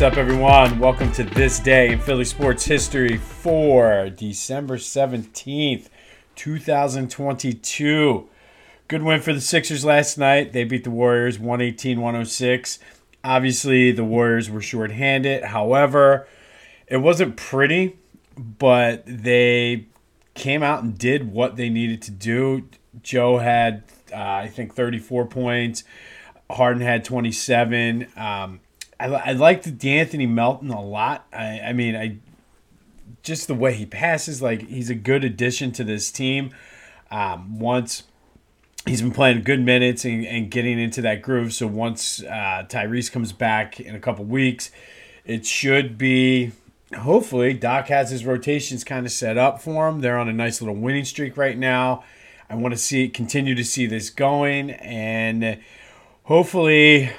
What's 0.00 0.14
up, 0.14 0.18
everyone? 0.18 0.78
Welcome 0.78 1.12
to 1.12 1.24
this 1.24 1.58
day 1.58 1.92
in 1.92 1.98
Philly 1.98 2.24
sports 2.24 2.64
history 2.64 3.18
for 3.18 4.08
December 4.08 4.78
17th, 4.78 5.88
2022. 6.36 8.28
Good 8.88 9.02
win 9.02 9.20
for 9.20 9.34
the 9.34 9.42
Sixers 9.42 9.84
last 9.84 10.16
night. 10.16 10.54
They 10.54 10.64
beat 10.64 10.84
the 10.84 10.90
Warriors 10.90 11.38
118 11.38 12.00
106. 12.00 12.78
Obviously, 13.22 13.92
the 13.92 14.02
Warriors 14.02 14.48
were 14.48 14.62
shorthanded. 14.62 15.44
However, 15.44 16.26
it 16.86 16.96
wasn't 16.96 17.36
pretty, 17.36 17.98
but 18.38 19.02
they 19.04 19.84
came 20.32 20.62
out 20.62 20.82
and 20.82 20.96
did 20.96 21.30
what 21.30 21.56
they 21.56 21.68
needed 21.68 22.00
to 22.00 22.10
do. 22.10 22.66
Joe 23.02 23.36
had, 23.36 23.82
uh, 24.10 24.16
I 24.16 24.48
think, 24.48 24.74
34 24.74 25.26
points. 25.26 25.84
Harden 26.48 26.80
had 26.80 27.04
27. 27.04 28.06
Um, 28.16 28.60
I, 29.00 29.30
I 29.30 29.32
liked 29.32 29.78
De'Anthony 29.78 30.28
Melton 30.28 30.70
a 30.70 30.82
lot. 30.82 31.26
I, 31.32 31.60
I 31.60 31.72
mean, 31.72 31.96
I 31.96 32.18
just 33.22 33.48
the 33.48 33.54
way 33.54 33.74
he 33.74 33.86
passes, 33.86 34.42
like 34.42 34.66
he's 34.68 34.90
a 34.90 34.94
good 34.94 35.24
addition 35.24 35.72
to 35.72 35.84
this 35.84 36.12
team. 36.12 36.54
Um, 37.10 37.58
once 37.58 38.04
he's 38.86 39.02
been 39.02 39.10
playing 39.10 39.42
good 39.42 39.60
minutes 39.60 40.04
and, 40.04 40.24
and 40.26 40.50
getting 40.50 40.78
into 40.78 41.02
that 41.02 41.22
groove, 41.22 41.52
so 41.52 41.66
once 41.66 42.22
uh, 42.22 42.64
Tyrese 42.68 43.10
comes 43.10 43.32
back 43.32 43.80
in 43.80 43.94
a 43.94 44.00
couple 44.00 44.24
weeks, 44.24 44.70
it 45.24 45.46
should 45.46 45.98
be 45.98 46.52
hopefully 46.96 47.54
Doc 47.54 47.88
has 47.88 48.10
his 48.10 48.26
rotations 48.26 48.84
kind 48.84 49.06
of 49.06 49.12
set 49.12 49.38
up 49.38 49.62
for 49.62 49.88
him. 49.88 50.00
They're 50.00 50.18
on 50.18 50.28
a 50.28 50.32
nice 50.32 50.60
little 50.60 50.76
winning 50.76 51.04
streak 51.04 51.36
right 51.36 51.56
now. 51.56 52.04
I 52.48 52.56
want 52.56 52.74
to 52.74 52.78
see 52.78 53.08
continue 53.08 53.54
to 53.54 53.64
see 53.64 53.86
this 53.86 54.10
going 54.10 54.72
and 54.72 55.60
hopefully 56.24 57.10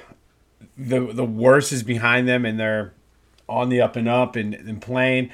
the 0.78 1.00
the 1.14 1.26
worst 1.26 1.72
is 1.72 1.84
behind 1.84 2.28
them 2.28 2.46
and 2.46 2.60
they're 2.60 2.94
on 3.48 3.70
the 3.70 3.82
up 3.82 3.96
and 3.96 4.08
up 4.08 4.36
and, 4.36 4.54
and 4.54 4.82
playing. 4.82 5.30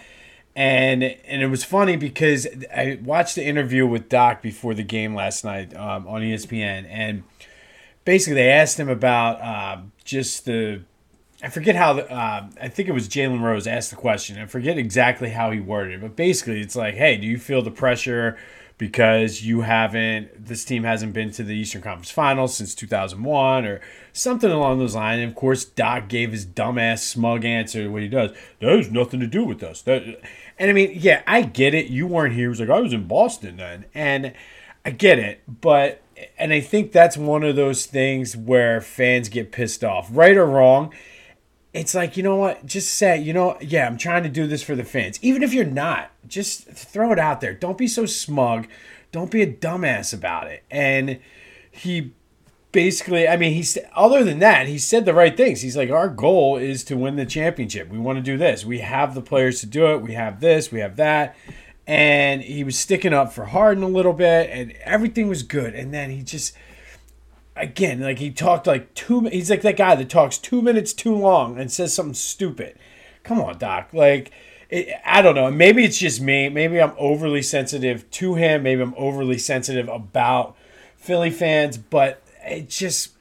And 0.55 1.03
and 1.03 1.41
it 1.41 1.47
was 1.47 1.63
funny 1.63 1.95
because 1.95 2.47
I 2.73 2.99
watched 3.03 3.35
the 3.35 3.45
interview 3.45 3.85
with 3.85 4.09
Doc 4.09 4.41
before 4.41 4.73
the 4.73 4.83
game 4.83 5.13
last 5.13 5.45
night 5.45 5.75
um, 5.75 6.07
on 6.07 6.21
ESPN, 6.21 6.87
and 6.89 7.23
basically 8.05 8.35
they 8.35 8.49
asked 8.49 8.79
him 8.79 8.89
about 8.89 9.39
uh, 9.41 9.81
just 10.03 10.45
the 10.45 10.81
I 11.43 11.49
forget 11.49 11.75
how 11.75 11.93
the, 11.93 12.11
uh, 12.11 12.47
I 12.59 12.67
think 12.69 12.89
it 12.89 12.93
was 12.93 13.07
Jalen 13.07 13.41
Rose 13.41 13.67
asked 13.67 13.91
the 13.91 13.95
question. 13.95 14.39
I 14.39 14.47
forget 14.47 14.79
exactly 14.79 15.29
how 15.29 15.51
he 15.51 15.59
worded 15.59 15.95
it, 15.95 16.01
but 16.01 16.15
basically 16.15 16.61
it's 16.61 16.75
like, 16.75 16.95
hey, 16.95 17.17
do 17.17 17.27
you 17.27 17.37
feel 17.37 17.61
the 17.61 17.69
pressure 17.69 18.37
because 18.77 19.43
you 19.43 19.61
haven't 19.61 20.45
this 20.45 20.63
team 20.63 20.83
hasn't 20.83 21.13
been 21.13 21.31
to 21.31 21.43
the 21.43 21.55
Eastern 21.55 21.81
Conference 21.81 22.11
Finals 22.11 22.55
since 22.55 22.75
2001 22.75 23.65
or 23.65 23.81
something 24.13 24.51
along 24.51 24.79
those 24.79 24.95
lines. 24.95 25.21
And 25.21 25.29
of 25.29 25.35
course, 25.35 25.65
Doc 25.65 26.07
gave 26.07 26.31
his 26.31 26.45
dumbass 26.45 26.99
smug 26.99 27.43
answer 27.43 27.89
what 27.89 28.01
he 28.01 28.07
does. 28.07 28.31
That 28.59 28.75
has 28.75 28.91
nothing 28.91 29.19
to 29.19 29.27
do 29.27 29.43
with 29.43 29.63
us. 29.63 29.81
That, 29.81 30.03
and 30.59 30.69
I 30.69 30.73
mean, 30.73 30.91
yeah, 30.93 31.23
I 31.25 31.41
get 31.41 31.73
it. 31.73 31.87
You 31.87 32.07
weren't 32.07 32.33
here. 32.33 32.45
He 32.45 32.49
was 32.49 32.59
like, 32.59 32.69
I 32.69 32.79
was 32.79 32.93
in 32.93 33.07
Boston 33.07 33.57
then, 33.57 33.85
and 33.93 34.33
I 34.85 34.91
get 34.91 35.19
it, 35.19 35.41
but 35.61 36.01
and 36.37 36.51
I 36.51 36.61
think 36.61 36.91
that's 36.91 37.17
one 37.17 37.43
of 37.43 37.55
those 37.55 37.85
things 37.85 38.35
where 38.35 38.81
fans 38.81 39.29
get 39.29 39.51
pissed 39.51 39.83
off, 39.83 40.07
right 40.11 40.35
or 40.35 40.45
wrong 40.45 40.93
it's 41.77 41.93
like 41.95 42.17
you 42.17 42.23
know 42.23 42.35
what? 42.35 42.65
Just 42.65 42.93
say 42.93 43.17
you 43.19 43.33
know 43.33 43.57
yeah 43.61 43.87
i'm 43.87 43.97
trying 43.97 44.23
to 44.23 44.29
do 44.29 44.47
this 44.47 44.63
for 44.63 44.75
the 44.75 44.83
fans. 44.83 45.19
Even 45.21 45.43
if 45.43 45.53
you're 45.53 45.65
not 45.65 46.11
just 46.27 46.67
throw 46.67 47.11
it 47.11 47.19
out 47.19 47.41
there. 47.41 47.53
Don't 47.53 47.77
be 47.77 47.87
so 47.87 48.05
smug. 48.05 48.67
Don't 49.11 49.31
be 49.31 49.41
a 49.41 49.51
dumbass 49.51 50.13
about 50.13 50.47
it. 50.47 50.63
And 50.69 51.19
he 51.71 52.13
basically 52.73 53.27
i 53.27 53.37
mean 53.37 53.53
he's 53.53 53.77
other 53.95 54.23
than 54.23 54.39
that 54.39 54.67
he 54.67 54.77
said 54.77 55.05
the 55.05 55.13
right 55.13 55.37
things. 55.37 55.61
He's 55.61 55.77
like 55.77 55.89
our 55.89 56.09
goal 56.09 56.57
is 56.57 56.83
to 56.85 56.97
win 56.97 57.15
the 57.15 57.25
championship. 57.25 57.89
We 57.89 57.99
want 57.99 58.17
to 58.17 58.23
do 58.23 58.37
this. 58.37 58.65
We 58.65 58.79
have 58.79 59.15
the 59.15 59.21
players 59.21 59.61
to 59.61 59.65
do 59.65 59.87
it. 59.93 60.01
We 60.01 60.13
have 60.13 60.39
this. 60.39 60.71
We 60.71 60.79
have 60.79 60.95
that. 60.97 61.35
And 61.85 62.41
he 62.41 62.65
was 62.65 62.77
sticking 62.77 63.13
up 63.13 63.31
for 63.31 63.45
harden 63.45 63.83
a 63.83 63.87
little 63.87 64.13
bit 64.13 64.49
and 64.51 64.73
everything 64.83 65.27
was 65.27 65.43
good. 65.43 65.73
And 65.73 65.93
then 65.93 66.09
he 66.09 66.21
just 66.21 66.53
again, 67.57 67.99
like 67.99 68.19
he 68.19 68.31
talked 68.31 68.67
like 68.67 68.93
two. 68.93 69.21
He's 69.21 69.49
like 69.49 69.61
that 69.61 69.77
guy 69.77 69.95
that 69.95 70.09
talks 70.09 70.37
two 70.37 70.61
minutes 70.61 70.93
too 70.93 71.15
long 71.15 71.59
and 71.59 71.71
says 71.71 71.93
something 71.93 72.13
stupid. 72.13 72.77
Come 73.23 73.41
on, 73.41 73.57
Doc. 73.57 73.89
Like, 73.93 74.31
it, 74.69 74.89
I 75.05 75.21
don't 75.21 75.35
know. 75.35 75.51
Maybe 75.51 75.83
it's 75.83 75.97
just 75.97 76.21
me. 76.21 76.49
Maybe 76.49 76.79
I'm 76.79 76.93
overly 76.97 77.41
sensitive 77.41 78.09
to 78.11 78.35
him. 78.35 78.63
Maybe 78.63 78.81
I'm 78.81 78.95
overly 78.97 79.37
sensitive 79.37 79.89
about 79.89 80.55
Philly 80.95 81.31
fans. 81.31 81.77
But 81.77 82.21
it 82.45 82.69
just, 82.69 83.11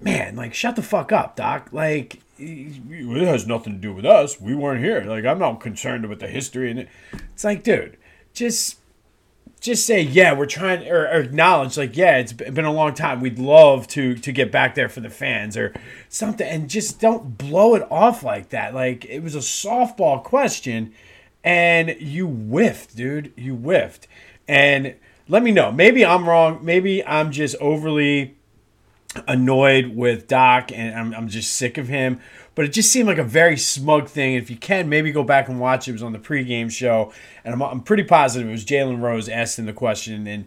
man, 0.00 0.36
like, 0.36 0.54
shut 0.54 0.76
the 0.76 0.82
fuck 0.82 1.12
up, 1.12 1.36
Doc. 1.36 1.68
Like, 1.72 2.20
it 2.38 3.26
has 3.26 3.46
nothing 3.46 3.74
to 3.74 3.78
do 3.78 3.92
with 3.92 4.06
us. 4.06 4.40
We 4.40 4.54
weren't 4.54 4.82
here. 4.82 5.02
Like, 5.02 5.24
I'm 5.24 5.38
not 5.38 5.60
concerned 5.60 6.08
with 6.08 6.20
the 6.20 6.28
history. 6.28 6.70
And 6.70 6.80
it. 6.80 6.88
it's 7.32 7.44
like, 7.44 7.62
dude, 7.62 7.98
just 8.32 8.78
just 9.64 9.86
say 9.86 10.02
yeah 10.02 10.34
we're 10.34 10.44
trying 10.44 10.86
or, 10.86 11.04
or, 11.04 11.22
acknowledge 11.22 11.78
like 11.78 11.96
yeah 11.96 12.18
it's 12.18 12.34
been 12.34 12.66
a 12.66 12.72
long 12.72 12.92
time. 12.92 13.20
We'd 13.20 13.38
love 13.38 13.88
to 13.88 14.14
to 14.14 14.30
get 14.30 14.52
back 14.52 14.74
there 14.74 14.90
for 14.90 15.00
the 15.00 15.08
fans 15.08 15.56
or 15.56 15.74
something. 16.10 16.46
And 16.46 16.68
just 16.68 17.00
don't 17.00 17.38
blow 17.38 17.74
it 17.74 17.82
off 17.90 18.22
like 18.22 18.50
that. 18.50 18.74
Like 18.74 19.06
it 19.06 19.20
was 19.20 19.34
a 19.34 19.38
softball 19.38 20.22
question 20.22 20.92
and 21.42 21.96
you 21.98 22.26
whiffed 22.26 22.94
dude. 22.94 23.32
You 23.36 23.56
whiffed. 23.56 24.06
And 24.46 24.96
let 25.28 25.42
me 25.42 25.50
know. 25.50 25.72
Maybe 25.72 26.04
i'm 26.04 26.28
wrong. 26.28 26.62
Maybe 26.62 27.04
i'm 27.04 27.32
just 27.32 27.56
overly 27.56 28.36
annoyed 29.28 29.94
with 29.94 30.26
doc 30.26 30.72
and 30.72 30.92
i'm, 30.98 31.14
I'm 31.14 31.28
just 31.28 31.54
sick 31.54 31.78
of 31.78 31.86
him 31.86 32.20
but 32.54 32.64
it 32.64 32.72
just 32.72 32.90
seemed 32.90 33.08
like 33.08 33.18
a 33.18 33.24
very 33.24 33.56
smug 33.56 34.08
thing. 34.08 34.34
If 34.34 34.50
you 34.50 34.56
can, 34.56 34.88
maybe 34.88 35.12
go 35.12 35.22
back 35.24 35.48
and 35.48 35.60
watch 35.60 35.88
it. 35.88 35.92
Was 35.92 36.02
on 36.02 36.12
the 36.12 36.18
pregame 36.18 36.70
show, 36.70 37.12
and 37.44 37.54
I'm, 37.54 37.62
I'm 37.62 37.80
pretty 37.80 38.04
positive 38.04 38.48
it 38.48 38.52
was 38.52 38.64
Jalen 38.64 39.00
Rose 39.00 39.28
asking 39.28 39.66
the 39.66 39.72
question. 39.72 40.26
And 40.26 40.46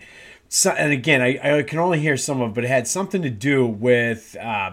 so, 0.50 0.72
and 0.72 0.92
again, 0.92 1.22
I, 1.22 1.60
I 1.60 1.64
can 1.64 1.80
only 1.80 2.00
hear 2.00 2.18
some 2.18 2.42
of 2.42 2.52
it, 2.52 2.54
but 2.54 2.64
it 2.64 2.70
had 2.70 2.88
something 2.88 3.22
to 3.22 3.30
do 3.30 3.66
with 3.66 4.36
uh, 4.40 4.72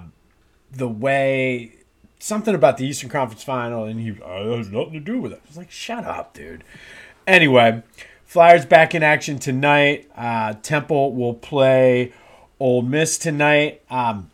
the 0.70 0.88
way 0.88 1.72
something 2.18 2.54
about 2.54 2.78
the 2.78 2.86
Eastern 2.86 3.10
Conference 3.10 3.42
Final, 3.42 3.84
and 3.84 4.00
he 4.00 4.10
uh, 4.22 4.56
has 4.56 4.70
nothing 4.70 4.94
to 4.94 5.00
do 5.00 5.18
with 5.18 5.32
it. 5.32 5.40
I 5.44 5.48
was 5.48 5.56
like, 5.56 5.70
shut 5.70 6.04
up, 6.04 6.34
dude. 6.34 6.64
Anyway, 7.26 7.82
Flyers 8.34 8.66
back 8.66 8.94
in 8.96 9.02
action 9.04 9.38
tonight. 9.38 10.10
Uh, 10.16 10.54
Temple 10.54 11.12
will 11.12 11.34
play 11.34 12.12
Ole 12.58 12.82
Miss 12.82 13.16
tonight. 13.16 13.82
Um, 13.88 14.30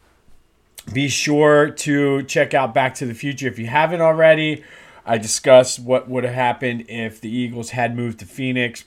be 0.92 1.08
sure 1.08 1.70
to 1.70 2.22
check 2.24 2.54
out 2.54 2.74
Back 2.74 2.94
to 2.96 3.06
the 3.06 3.14
Future 3.14 3.48
if 3.48 3.58
you 3.58 3.66
haven't 3.66 4.00
already. 4.00 4.64
I 5.06 5.18
discussed 5.18 5.78
what 5.80 6.08
would 6.08 6.24
have 6.24 6.34
happened 6.34 6.86
if 6.88 7.20
the 7.20 7.30
Eagles 7.30 7.70
had 7.70 7.96
moved 7.96 8.18
to 8.20 8.26
Phoenix 8.26 8.84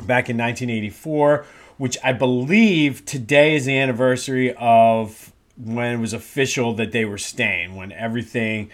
back 0.00 0.28
in 0.28 0.36
1984, 0.36 1.44
which 1.76 1.98
I 2.04 2.12
believe 2.12 3.04
today 3.04 3.56
is 3.56 3.64
the 3.64 3.78
anniversary 3.78 4.54
of 4.54 5.32
when 5.56 5.94
it 5.94 5.98
was 5.98 6.12
official 6.12 6.74
that 6.74 6.92
they 6.92 7.04
were 7.04 7.18
staying, 7.18 7.74
when 7.74 7.90
everything 7.92 8.70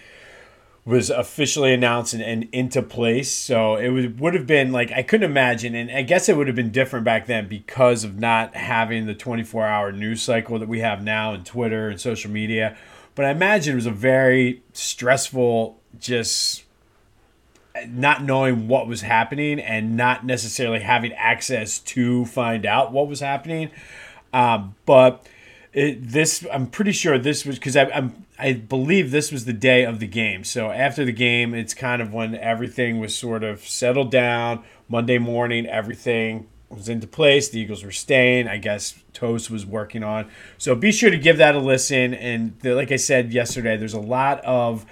was 0.87 1.09
officially 1.09 1.73
announced 1.73 2.13
and, 2.13 2.23
and, 2.23 2.49
into 2.53 2.83
place. 2.83 3.33
So 3.33 3.77
it 3.77 3.89
would, 3.89 4.21
would 4.21 4.35
have 4.35 4.47
been 4.47 4.71
like, 4.71 4.93
I 4.93 5.03
couldn't 5.03 5.31
imagine. 5.31 5.75
And 5.75 5.91
I 5.91 6.03
guess 6.03 6.29
it 6.29 6.37
would 6.37 6.47
have 6.47 6.57
been 6.57 6.73
different 6.73 7.07
back 7.07 7.27
then 7.27 7.49
because 7.49 8.05
of 8.05 8.19
not 8.19 8.55
having 8.55 9.07
the 9.07 9.15
24 9.15 9.65
hour 9.67 9.93
news 9.93 10.21
cycle 10.21 10.59
that 10.59 10.69
we 10.69 10.81
have 10.81 11.03
now 11.03 11.33
and 11.33 11.45
Twitter 11.45 11.89
and 11.89 11.99
social 11.99 12.31
media. 12.31 12.77
But 13.15 13.25
I 13.25 13.31
imagine 13.31 13.73
it 13.73 13.77
was 13.77 13.87
a 13.87 13.91
very 13.91 14.63
stressful, 14.75 15.81
just 15.99 16.65
not 17.89 18.23
knowing 18.23 18.69
what 18.69 18.87
was 18.87 19.01
happening 19.01 19.61
and 19.61 19.97
not 19.97 20.27
necessarily 20.27 20.81
having 20.81 21.13
access 21.15 21.79
to 21.79 22.27
find 22.27 22.67
out 22.67 22.93
what 22.93 23.09
was 23.09 23.21
happening. 23.21 23.71
Um, 24.33 24.75
but 24.85 25.27
it, 25.75 26.09
this, 26.09 26.47
I'm 26.53 26.69
pretty 26.69 26.93
sure 26.93 27.19
this 27.19 27.45
was 27.45 27.57
because 27.57 27.77
I'm 27.77 28.25
I 28.39 28.53
believe 28.53 29.11
this 29.11 29.31
was 29.31 29.45
the 29.45 29.53
day 29.53 29.85
of 29.85 30.01
the 30.01 30.07
game. 30.07 30.43
So 30.45 30.71
after 30.71 31.05
the 31.05 31.13
game, 31.13 31.55
it's 31.55 31.75
kind 31.75 32.03
of 32.03 32.13
when 32.13 32.35
everything 32.35 32.99
was 32.99 33.17
sort 33.17 33.45
of 33.45 33.61
settled 33.61 34.11
down. 34.11 34.65
Monday 34.89 35.19
morning, 35.19 35.67
everything 35.67 36.49
was 36.69 36.89
into 36.89 37.07
place. 37.07 37.49
The 37.49 37.61
Eagles 37.61 37.85
were 37.85 37.93
staying. 37.93 38.49
I 38.49 38.59
guess 38.59 38.95
Toast 39.13 39.51
was 39.51 39.65
working 39.65 40.03
on. 40.03 40.29
So 40.59 40.75
be 40.75 40.91
sure 40.91 41.11
to 41.11 41.19
give 41.19 41.39
that 41.39 41.55
a 41.55 41.61
listen. 41.61 42.13
And 42.15 42.59
the, 42.61 42.75
like 42.75 42.91
I 42.91 42.97
said 42.97 43.33
yesterday, 43.33 43.77
there's 43.77 43.95
a 43.95 44.01
lot 44.01 44.45
of 44.45 44.85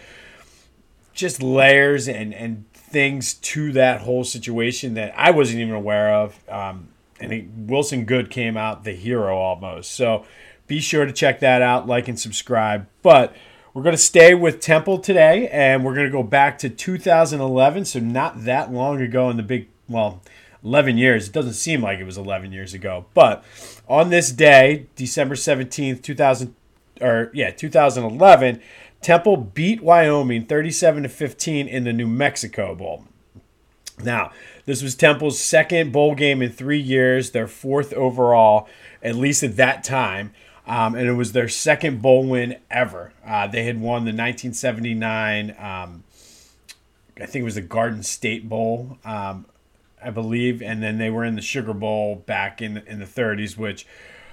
just 1.13 1.43
layers 1.43 2.09
and 2.09 2.33
and 2.33 2.65
things 2.73 3.35
to 3.35 3.73
that 3.73 4.03
whole 4.03 4.23
situation 4.23 4.95
that 4.95 5.15
I 5.17 5.31
wasn't 5.31 5.61
even 5.61 5.75
aware 5.75 6.15
of. 6.15 6.39
Um, 6.49 6.89
and 7.19 7.69
Wilson 7.69 8.05
Goode 8.05 8.31
came 8.31 8.57
out 8.57 8.85
the 8.85 8.93
hero 8.93 9.37
almost. 9.37 9.93
So 9.93 10.27
be 10.67 10.81
sure 10.81 11.05
to 11.05 11.13
check 11.13 11.41
that 11.41 11.63
out, 11.63 11.87
like 11.87 12.09
and 12.09 12.19
subscribe. 12.19 12.87
But 13.03 13.35
we're 13.75 13.83
going 13.83 13.95
to 13.95 13.99
stay 13.99 14.35
with 14.35 14.61
Temple 14.61 14.99
today, 14.99 15.49
and 15.49 15.85
we're 15.85 15.95
going 15.95 16.07
to 16.07 16.13
go 16.13 16.23
back 16.23 16.59
to 16.59 16.69
2011, 16.69 17.85
so 17.87 18.01
not 18.01 18.45
that 18.45 18.73
long 18.73 19.01
ago 19.01 19.31
in 19.31 19.37
the 19.37 19.43
big, 19.43 19.69
well, 19.89 20.23
11 20.65 20.97
years. 20.99 21.29
It 21.29 21.33
doesn't 21.33 21.55
seem 21.55 21.83
like 21.83 21.99
it 21.99 22.05
was 22.05 22.19
11 22.19 22.53
years 22.53 22.75
ago. 22.75 23.07
But 23.15 23.45
on 23.89 24.11
this 24.11 24.31
day, 24.31 24.87
December 24.97 25.35
17th, 25.35 26.03
2000, 26.03 26.55
or 27.01 27.31
yeah, 27.35 27.51
2011, 27.51 28.61
Temple 29.01 29.37
beat 29.37 29.83
Wyoming 29.83 30.47
37 30.47 31.03
to 31.03 31.09
15 31.09 31.67
in 31.67 31.85
the 31.85 31.93
New 31.93 32.07
Mexico 32.07 32.75
Bowl. 32.75 33.05
Now, 34.03 34.33
this 34.65 34.83
was 34.83 34.95
Temple's 34.95 35.39
second 35.39 35.93
bowl 35.93 36.15
game 36.15 36.41
in 36.41 36.51
three 36.51 36.81
years, 36.81 37.33
their 37.33 37.49
fourth 37.49 37.93
overall, 37.93 38.69
at 39.03 39.17
least 39.17 39.43
at 39.43 39.57
that 39.57 39.85
time. 39.85 40.33
Um, 40.67 40.95
and 40.95 41.09
it 41.09 41.15
was 41.15 41.33
their 41.33 41.49
second 41.49 42.01
bowl 42.01 42.25
win 42.27 42.57
ever. 42.71 43.13
Uh, 43.27 43.47
they 43.49 43.65
had 43.65 43.81
won 43.81 44.05
the 44.05 44.11
1979, 44.11 45.57
um, 45.59 46.05
I 47.21 47.27
think 47.27 47.43
it 47.43 47.45
was 47.45 47.57
the 47.57 47.61
Garden 47.61 48.03
State 48.03 48.49
Bowl, 48.49 48.99
um, 49.05 49.47
I 50.03 50.11
believe, 50.11 50.63
and 50.63 50.83
then 50.83 50.99
they 50.99 51.11
were 51.11 51.25
in 51.25 51.35
the 51.35 51.43
Sugar 51.43 51.75
Bowl 51.75 52.17
back 52.17 52.63
in 52.63 52.79
in 52.87 53.01
the 53.01 53.05
30s, 53.05 53.57
which 53.57 53.87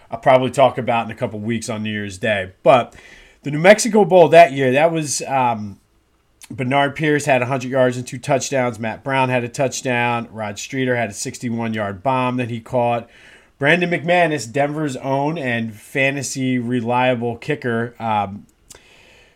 I'll 0.10 0.20
probably 0.20 0.50
talk 0.50 0.78
about 0.78 1.06
in 1.06 1.12
a 1.12 1.16
couple 1.16 1.40
weeks 1.40 1.70
on 1.70 1.84
New 1.84 1.92
Year's 1.92 2.18
Day. 2.18 2.54
But 2.64 2.96
the 3.44 3.52
New 3.52 3.60
Mexico 3.60 4.06
Bowl 4.06 4.30
that 4.30 4.54
year, 4.54 4.72
that 4.72 4.92
was 4.92 5.22
um, 5.24 5.80
Bernard 6.50 6.96
Pierce 6.96 7.26
had 7.26 7.42
100 7.42 7.70
yards 7.70 7.98
and 7.98 8.08
two 8.08 8.18
touchdowns. 8.18 8.80
Matt 8.80 9.04
Brown 9.04 9.30
had 9.30 9.44
a 9.44 9.50
touchdown. 9.50 10.28
Rod 10.32 10.58
Streater 10.58 10.96
had 10.96 11.10
a 11.10 11.14
61 11.14 11.74
yard 11.74 12.02
bomb 12.02 12.38
that 12.38 12.50
he 12.50 12.60
caught. 12.60 13.10
Brandon 13.60 13.90
McManus, 13.90 14.50
Denver's 14.50 14.96
own 14.96 15.38
and 15.38 15.76
fantasy 15.76 16.58
reliable 16.58 17.36
kicker 17.36 17.94
um, 18.00 18.48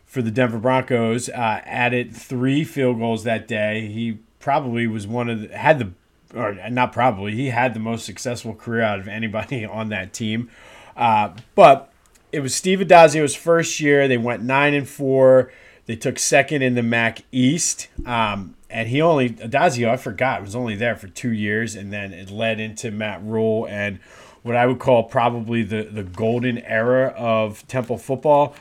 for 0.06 0.22
the 0.22 0.32
Denver 0.32 0.60
Broncos, 0.60 1.28
uh, 1.28 1.62
added 1.66 2.16
three 2.16 2.64
field 2.64 3.00
goals 3.00 3.26
that 3.26 3.50
day. 3.50 3.88
He 3.88 4.20
probably 4.40 4.88
was 4.88 5.06
one 5.06 5.30
of 5.30 5.42
the, 5.42 5.58
had 5.58 5.78
the, 5.78 5.92
or 6.34 6.58
not 6.70 6.94
probably, 6.94 7.36
he 7.36 7.48
had 7.48 7.74
the 7.74 7.82
most 7.82 8.06
successful 8.06 8.56
career 8.56 8.82
out 8.82 9.00
of 9.00 9.10
anybody 9.10 9.66
on 9.66 9.90
that 9.90 10.14
team. 10.14 10.50
Uh, 10.96 11.34
but 11.54 11.92
it 12.32 12.40
was 12.40 12.56
Steve 12.56 12.80
Addazio's 12.80 13.36
first 13.36 13.82
year. 13.82 14.08
They 14.08 14.18
went 14.18 14.42
nine 14.42 14.74
and 14.74 14.88
four. 14.88 15.52
They 15.86 15.98
took 15.98 16.18
second 16.18 16.62
in 16.62 16.76
the 16.76 16.84
MAC 16.84 17.24
East. 17.34 17.90
Um, 18.06 18.56
and 18.74 18.90
he 18.90 19.02
only, 19.02 19.30
Addazio, 19.30 19.88
I 19.88 19.98
forgot, 19.98 20.42
was 20.42 20.56
only 20.56 20.76
there 20.76 20.96
for 20.96 21.08
two 21.08 21.32
years. 21.32 21.76
And 21.76 21.94
then 21.94 22.12
it 22.12 22.32
led 22.32 22.60
into 22.60 22.90
Matt 22.90 23.24
Rhule 23.24 23.68
and 23.70 24.00
what 24.42 24.56
I 24.56 24.66
would 24.66 24.80
call 24.80 25.04
probably 25.04 25.62
the, 25.62 25.84
the 25.84 26.04
golden 26.04 26.58
era 26.58 27.14
of 27.16 27.66
Temple 27.68 28.00
football. 28.00 28.56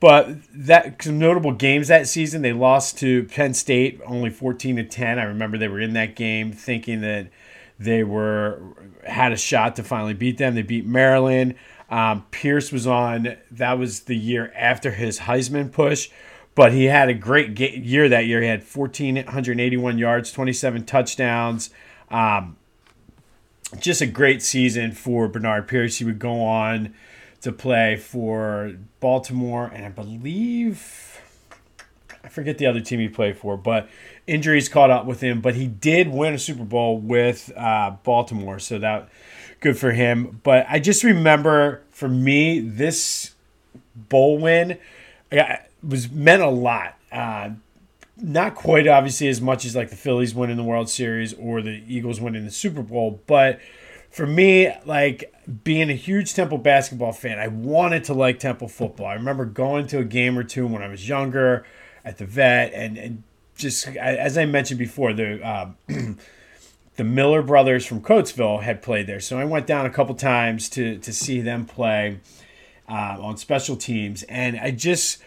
But 0.00 0.36
that 0.52 1.02
some 1.02 1.18
notable 1.18 1.52
games 1.52 1.88
that 1.88 2.06
season, 2.06 2.42
they 2.42 2.52
lost 2.52 2.98
to 2.98 3.24
Penn 3.24 3.54
State 3.54 4.02
only 4.04 4.28
14 4.28 4.76
to 4.76 4.84
10. 4.84 5.18
I 5.18 5.24
remember 5.24 5.56
they 5.56 5.68
were 5.68 5.80
in 5.80 5.94
that 5.94 6.14
game 6.14 6.52
thinking 6.52 7.00
that 7.00 7.28
they 7.78 8.04
were 8.04 8.60
had 9.06 9.32
a 9.32 9.36
shot 9.36 9.76
to 9.76 9.82
finally 9.82 10.12
beat 10.12 10.36
them. 10.36 10.54
They 10.54 10.62
beat 10.62 10.84
Maryland. 10.84 11.54
Um, 11.88 12.26
Pierce 12.30 12.70
was 12.70 12.86
on. 12.86 13.36
That 13.50 13.78
was 13.78 14.00
the 14.00 14.16
year 14.16 14.52
after 14.54 14.90
his 14.90 15.20
Heisman 15.20 15.72
push 15.72 16.10
but 16.54 16.72
he 16.72 16.84
had 16.84 17.08
a 17.08 17.14
great 17.14 17.58
year 17.58 18.08
that 18.08 18.26
year. 18.26 18.40
He 18.40 18.48
had 18.48 18.62
1,481 18.62 19.98
yards, 19.98 20.32
27 20.32 20.84
touchdowns. 20.84 21.70
Um, 22.10 22.56
just 23.78 24.00
a 24.00 24.06
great 24.06 24.42
season 24.42 24.92
for 24.92 25.28
Bernard 25.28 25.66
Pierce. 25.66 25.98
He 25.98 26.04
would 26.04 26.18
go 26.18 26.44
on 26.44 26.94
to 27.40 27.52
play 27.52 27.96
for 27.96 28.76
Baltimore, 29.00 29.70
and 29.74 29.84
I 29.84 29.88
believe 29.88 31.20
I 32.22 32.28
forget 32.28 32.56
the 32.56 32.66
other 32.66 32.80
team 32.80 33.00
he 33.00 33.08
played 33.08 33.36
for, 33.36 33.56
but 33.56 33.88
injuries 34.26 34.68
caught 34.68 34.90
up 34.90 35.04
with 35.04 35.20
him. 35.20 35.42
But 35.42 35.54
he 35.54 35.66
did 35.66 36.08
win 36.08 36.32
a 36.32 36.38
Super 36.38 36.64
Bowl 36.64 36.98
with 36.98 37.52
uh, 37.56 37.96
Baltimore, 38.02 38.58
so 38.58 38.78
that 38.78 39.10
good 39.60 39.76
for 39.76 39.92
him. 39.92 40.40
But 40.42 40.66
I 40.68 40.78
just 40.78 41.04
remember 41.04 41.82
for 41.90 42.08
me 42.08 42.60
this 42.60 43.34
bowl 43.94 44.38
win. 44.38 44.78
I, 45.32 45.60
was 45.86 46.10
meant 46.10 46.42
a 46.42 46.48
lot. 46.48 46.98
Uh, 47.12 47.50
not 48.16 48.54
quite 48.54 48.86
obviously 48.86 49.28
as 49.28 49.40
much 49.40 49.64
as 49.64 49.74
like 49.74 49.90
the 49.90 49.96
Phillies 49.96 50.34
winning 50.34 50.56
the 50.56 50.62
World 50.64 50.88
Series 50.88 51.32
or 51.34 51.62
the 51.62 51.82
Eagles 51.86 52.20
winning 52.20 52.44
the 52.44 52.50
Super 52.50 52.82
Bowl, 52.82 53.20
but 53.26 53.60
for 54.10 54.26
me, 54.26 54.72
like 54.86 55.34
being 55.64 55.90
a 55.90 55.94
huge 55.94 56.34
Temple 56.34 56.58
basketball 56.58 57.12
fan, 57.12 57.40
I 57.40 57.48
wanted 57.48 58.04
to 58.04 58.14
like 58.14 58.38
Temple 58.38 58.68
football. 58.68 59.06
I 59.06 59.14
remember 59.14 59.44
going 59.44 59.88
to 59.88 59.98
a 59.98 60.04
game 60.04 60.38
or 60.38 60.44
two 60.44 60.66
when 60.68 60.82
I 60.82 60.88
was 60.88 61.08
younger 61.08 61.66
at 62.04 62.18
the 62.18 62.24
vet, 62.24 62.72
and, 62.72 62.96
and 62.96 63.22
just 63.56 63.88
as 63.88 64.38
I 64.38 64.46
mentioned 64.46 64.78
before, 64.78 65.12
the 65.12 65.44
uh, 65.44 65.70
the 66.96 67.04
Miller 67.04 67.42
brothers 67.42 67.84
from 67.84 68.00
Coatesville 68.00 68.62
had 68.62 68.82
played 68.82 69.08
there, 69.08 69.18
so 69.18 69.38
I 69.38 69.44
went 69.44 69.66
down 69.66 69.84
a 69.84 69.90
couple 69.90 70.14
times 70.14 70.68
to 70.70 70.98
to 70.98 71.12
see 71.12 71.40
them 71.40 71.64
play 71.66 72.20
uh, 72.88 73.16
on 73.20 73.36
special 73.36 73.76
teams, 73.76 74.22
and 74.24 74.58
I 74.58 74.70
just 74.70 75.22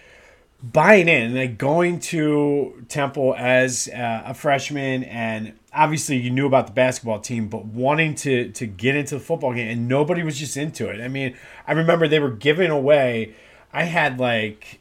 buying 0.62 1.07
in, 1.07 1.24
and 1.24 1.36
like 1.36 1.57
going 1.57 2.00
to 2.00 2.83
Temple 2.89 3.36
as 3.38 3.88
uh, 3.89 4.24
a 4.25 4.33
freshman, 4.33 5.04
and 5.04 5.54
obviously 5.74 6.18
you 6.18 6.30
knew 6.30 6.48
about 6.48 6.68
the 6.68 6.74
basketball 6.74 7.19
team, 7.19 7.48
but 7.48 7.65
wanting 7.65 8.15
to 8.15 8.51
to 8.51 8.65
get 8.65 8.95
into 8.95 9.15
the 9.15 9.21
football 9.21 9.54
game, 9.54 9.69
and 9.69 9.88
nobody 9.88 10.24
was 10.24 10.38
just 10.38 10.57
into 10.57 10.89
it. 10.89 11.01
I 11.01 11.07
mean, 11.07 11.36
I 11.68 11.74
remember 11.74 12.07
they 12.07 12.19
were 12.19 12.31
giving 12.31 12.71
away. 12.71 13.36
I 13.71 13.83
had 13.83 14.19
like 14.19 14.80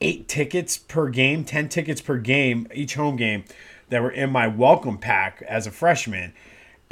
eight 0.00 0.28
tickets 0.28 0.76
per 0.76 1.08
game, 1.08 1.44
ten 1.44 1.68
tickets 1.68 2.00
per 2.00 2.18
game, 2.18 2.68
each 2.74 2.94
home 2.94 3.16
game 3.16 3.44
that 3.88 4.02
were 4.02 4.10
in 4.10 4.30
my 4.30 4.46
welcome 4.46 4.98
pack 4.98 5.42
as 5.48 5.66
a 5.66 5.70
freshman. 5.70 6.32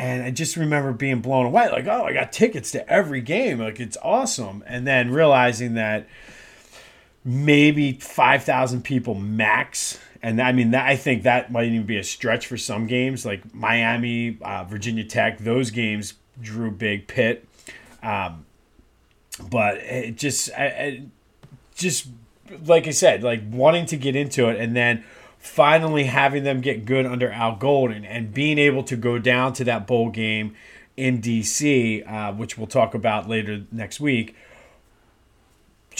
And 0.01 0.23
I 0.23 0.31
just 0.31 0.57
remember 0.57 0.95
being 0.95 1.21
blown 1.21 1.45
away, 1.45 1.71
like, 1.71 1.87
oh, 1.87 2.05
I 2.05 2.15
got 2.15 2.33
tickets 2.33 2.71
to 2.71 2.89
every 2.89 3.21
game. 3.21 3.59
Like, 3.59 3.79
it's 3.79 3.99
awesome. 4.03 4.65
And 4.67 4.87
then 4.87 5.11
realizing 5.11 5.75
that 5.75 6.09
maybe 7.23 7.93
5,000 7.93 8.83
people 8.83 9.15
max. 9.15 9.99
And 10.23 10.41
I 10.41 10.53
mean, 10.53 10.71
that, 10.71 10.87
I 10.87 10.97
think 10.97 11.25
that 11.25 11.53
might 11.53 11.67
even 11.67 11.85
be 11.85 11.99
a 11.99 12.03
stretch 12.03 12.47
for 12.47 12.57
some 12.57 12.87
games 12.87 13.27
like 13.27 13.55
Miami, 13.55 14.39
uh, 14.41 14.65
Virginia 14.65 15.05
Tech. 15.05 15.37
Those 15.37 15.71
games 15.71 16.15
drew 16.41 16.71
big 16.71 17.07
pit. 17.07 17.47
Um, 18.03 18.47
but 19.51 19.77
it 19.77 20.17
just, 20.17 20.51
I, 20.57 21.03
just 21.75 22.07
like 22.65 22.87
I 22.87 22.93
said, 22.93 23.23
like 23.23 23.43
wanting 23.51 23.85
to 23.85 23.99
get 23.99 24.17
into 24.17 24.49
it 24.49 24.59
and 24.59 24.75
then 24.75 25.05
finally 25.41 26.05
having 26.05 26.45
them 26.45 26.61
get 26.61 26.85
good 26.85 27.05
under 27.05 27.31
Al 27.31 27.57
Golden 27.57 28.05
and 28.05 28.33
being 28.33 28.59
able 28.59 28.85
to 28.85 28.97
go 28.97 29.19
down 29.19 29.53
to 29.55 29.65
that 29.65 29.87
bowl 29.87 30.11
game 30.11 30.55
in 30.97 31.21
DC, 31.21 32.09
uh, 32.09 32.33
which 32.33 32.57
we'll 32.57 32.69
talk 32.69 32.95
about 32.95 33.29
later 33.29 33.65
next 33.73 33.99
week 33.99 34.37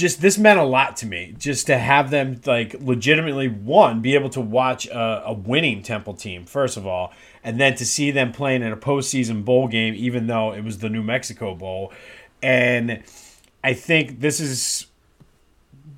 just 0.01 0.21
this 0.21 0.39
meant 0.39 0.59
a 0.59 0.65
lot 0.65 0.97
to 0.97 1.07
me. 1.07 1.35
Just 1.39 1.67
to 1.67 1.79
have 1.79 2.11
them 2.11 2.41
like 2.47 2.75
legitimately 2.81 3.49
one 3.49 4.01
be 4.01 4.15
able 4.15 4.31
to 4.31 4.41
watch 4.41 4.87
a, 4.87 5.27
a, 5.27 5.33
winning 5.33 5.83
temple 5.83 6.15
team 6.15 6.47
first 6.47 6.77
of 6.77 6.87
all 6.87 7.13
and 7.43 7.61
then 7.61 7.75
to 7.77 7.85
see 7.85 8.11
them 8.11 8.33
playing 8.33 8.63
in 8.63 8.73
a 8.73 8.77
postseason 8.77 9.45
bowl 9.45 9.69
game 9.69 9.95
even 9.95 10.27
though 10.27 10.53
it 10.53 10.65
was 10.65 10.79
the 10.79 10.89
new 10.89 11.03
mexico 11.03 11.55
bowl. 11.55 11.93
And 12.43 13.03
i 13.63 13.75
think 13.75 14.21
this 14.21 14.41
is 14.41 14.87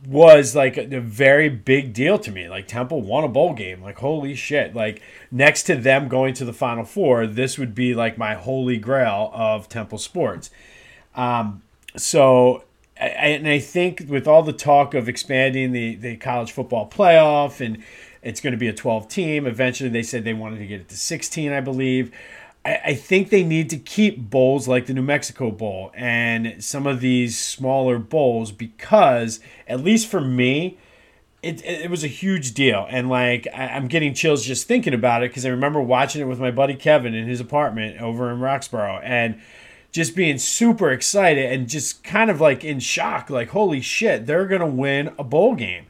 was 0.07 0.57
like 0.57 0.77
a, 0.77 0.97
a 0.97 1.01
very 1.01 1.49
big 1.49 1.93
deal 1.93 2.19
to 2.19 2.31
me. 2.31 2.49
Like 2.49 2.67
temple 2.67 3.03
won 3.03 3.25
a 3.25 3.29
bowl 3.29 3.55
game. 3.55 3.83
Like 3.83 3.99
holy 3.99 4.35
shit. 4.35 4.75
Like 4.75 5.01
next 5.31 5.65
to 5.65 5.77
them 5.77 6.09
going 6.09 6.35
to 6.35 6.45
the 6.45 6.53
final 6.53 6.85
four 6.85 7.27
this 7.27 7.59
would 7.59 7.75
be 7.75 7.95
like 7.95 8.19
my 8.19 8.35
holy 8.35 8.79
grail 8.79 9.31
of 9.33 9.69
temple 9.69 9.99
sports. 9.99 10.51
Um, 11.15 11.63
so 11.97 12.65
I, 13.01 13.05
and 13.05 13.49
I 13.49 13.59
think 13.59 14.07
with 14.09 14.27
all 14.27 14.43
the 14.43 14.53
talk 14.53 14.95
of 14.95 15.09
expanding 15.09 15.73
the, 15.73 15.95
the 15.97 16.17
college 16.17 16.53
football 16.53 16.89
playoff 16.89 17.65
and 17.65 17.83
it's 18.23 18.41
going 18.41 18.53
to 18.53 18.59
be 18.59 18.69
a 18.69 18.73
12 18.73 19.09
team, 19.09 19.47
eventually 19.47 19.91
they 19.91 20.03
said 20.03 20.25
they 20.25 20.35
wanted 20.35 20.59
to 20.59 20.67
get 20.67 20.81
it 20.81 20.89
to 20.89 20.97
16, 20.97 21.53
I 21.53 21.61
believe. 21.61 22.13
I, 22.65 22.81
I 22.85 22.95
think 22.95 23.31
they 23.31 23.43
need 23.43 23.71
to 23.71 23.79
keep 23.79 24.31
bowls 24.31 24.69
like 24.69 24.87
the 24.87 24.95
New 24.95 25.03
Mexico 25.03 25.51
Bowl 25.51 25.91
and 25.95 26.63
some 26.63 26.87
of 26.87 27.01
these 27.01 27.39
smaller 27.39 27.99
bowls 27.99 28.53
because, 28.53 29.41
at 29.67 29.81
least 29.81 30.09
for 30.09 30.21
me, 30.21 30.79
it, 31.43 31.65
it, 31.65 31.91
was 31.91 32.05
a 32.05 32.09
huge 32.09 32.55
deal. 32.55 32.87
And 32.89 33.09
like, 33.11 33.49
I, 33.53 33.77
am 33.77 33.89
getting 33.89 34.15
chills 34.15 34.45
just 34.45 34.69
thinking 34.69 34.95
about 34.95 35.25
it 35.25 35.31
because 35.31 35.45
I 35.45 35.49
remember 35.49 35.81
watching 35.81 36.23
it 36.23 36.27
with 36.27 36.39
my 36.39 36.53
buddy 36.53 36.75
Kevin 36.75 37.15
in 37.15 37.27
his 37.27 37.41
apartment 37.41 38.01
over 38.01 38.31
in 38.31 38.39
Roxborough. 38.39 39.01
And 39.03 39.41
just 39.91 40.15
being 40.15 40.39
super 40.39 40.91
excited 40.91 41.53
and 41.53 41.69
just 41.69 42.03
kind 42.05 42.31
of 42.31 42.41
like 42.41 42.65
in 42.65 42.81
shock, 42.81 43.29
like, 43.29 43.49
holy 43.49 43.81
shit, 43.81 44.27
they're 44.27 44.47
going 44.47 44.61
to 44.61 44.67
win 44.67 45.13
a 45.19 45.25
bowl 45.25 45.55
game. 45.55 45.87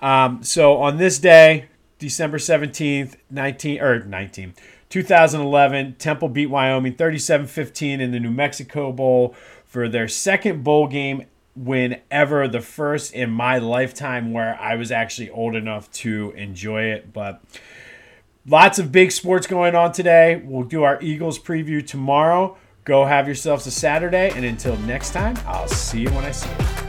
Um, 0.00 0.42
so 0.42 0.76
on 0.76 0.98
this 0.98 1.18
day, 1.18 1.66
December 1.98 2.38
17th, 2.38 3.16
19 3.30 3.80
or 3.80 4.00
19, 4.04 4.54
2011, 4.88 5.96
Temple 5.96 6.28
beat 6.28 6.46
Wyoming 6.46 6.94
37-15 6.94 8.00
in 8.00 8.10
the 8.10 8.20
New 8.20 8.30
Mexico 8.30 8.92
Bowl 8.92 9.34
for 9.64 9.88
their 9.88 10.08
second 10.08 10.64
bowl 10.64 10.86
game 10.86 11.26
win 11.54 12.00
ever, 12.10 12.48
the 12.48 12.60
first 12.60 13.12
in 13.12 13.30
my 13.30 13.58
lifetime 13.58 14.32
where 14.32 14.58
I 14.60 14.76
was 14.76 14.90
actually 14.90 15.30
old 15.30 15.54
enough 15.54 15.90
to 15.92 16.32
enjoy 16.36 16.84
it, 16.84 17.12
but 17.12 17.42
lots 18.46 18.78
of 18.78 18.92
big 18.92 19.12
sports 19.12 19.46
going 19.46 19.74
on 19.74 19.92
today. 19.92 20.40
We'll 20.44 20.64
do 20.64 20.84
our 20.84 21.00
Eagles 21.02 21.38
preview 21.38 21.86
tomorrow. 21.86 22.56
Go 22.84 23.04
have 23.04 23.26
yourselves 23.26 23.66
a 23.66 23.70
Saturday, 23.70 24.30
and 24.30 24.44
until 24.44 24.76
next 24.78 25.12
time, 25.12 25.36
I'll 25.46 25.68
see 25.68 26.00
you 26.00 26.10
when 26.10 26.24
I 26.24 26.30
see 26.30 26.48
you. 26.48 26.87